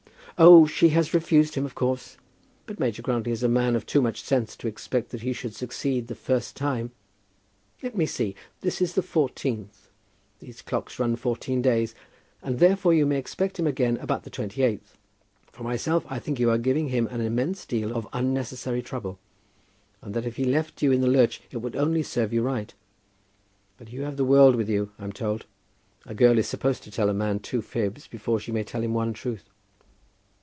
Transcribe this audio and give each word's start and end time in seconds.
"Oh, 0.43 0.65
she 0.65 0.89
has 0.89 1.13
refused 1.13 1.53
him, 1.53 1.67
of 1.67 1.75
course. 1.75 2.17
But 2.65 2.79
Major 2.79 3.03
Grantly 3.03 3.31
is 3.31 3.43
a 3.43 3.47
man 3.47 3.75
of 3.75 3.85
too 3.85 4.01
much 4.01 4.23
sense 4.23 4.55
to 4.55 4.67
expect 4.67 5.11
that 5.11 5.21
he 5.21 5.33
should 5.33 5.53
succeed 5.53 6.07
the 6.07 6.15
first 6.15 6.55
time. 6.55 6.89
Let 7.83 7.95
me 7.95 8.07
see; 8.07 8.35
this 8.61 8.81
is 8.81 8.93
the 8.95 9.03
fourteenth. 9.03 9.89
These 10.39 10.63
clocks 10.63 10.97
run 10.97 11.15
fourteen 11.15 11.61
days, 11.61 11.93
and, 12.41 12.57
therefore, 12.57 12.91
you 12.91 13.05
may 13.05 13.19
expect 13.19 13.59
him 13.59 13.67
again 13.67 13.97
about 13.97 14.23
the 14.23 14.31
twenty 14.31 14.63
eighth. 14.63 14.97
For 15.51 15.61
myself, 15.61 16.05
I 16.09 16.17
think 16.17 16.39
you 16.39 16.49
are 16.49 16.57
giving 16.57 16.87
him 16.87 17.05
an 17.11 17.21
immense 17.21 17.63
deal 17.63 17.95
of 17.95 18.07
unnecessary 18.11 18.81
trouble, 18.81 19.19
and 20.01 20.15
that 20.15 20.25
if 20.25 20.37
he 20.37 20.45
left 20.45 20.81
you 20.81 20.91
in 20.91 21.01
the 21.01 21.07
lurch 21.07 21.39
it 21.51 21.57
would 21.57 21.75
only 21.75 22.01
serve 22.01 22.33
you 22.33 22.41
right; 22.41 22.73
but 23.77 23.91
you 23.93 24.01
have 24.03 24.17
the 24.17 24.25
world 24.25 24.55
with 24.55 24.69
you, 24.69 24.89
I'm 24.97 25.13
told. 25.13 25.45
A 26.07 26.15
girl 26.15 26.39
is 26.39 26.47
supposed 26.47 26.81
to 26.83 26.89
tell 26.89 27.09
a 27.09 27.13
man 27.13 27.41
two 27.41 27.61
fibs 27.61 28.07
before 28.07 28.39
she 28.39 28.51
may 28.51 28.63
tell 28.63 28.81
him 28.81 28.95
one 28.95 29.13
truth." 29.13 29.47